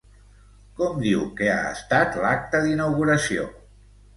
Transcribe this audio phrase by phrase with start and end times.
[0.79, 3.47] Com diu que ha estat l'acte d'inauguració?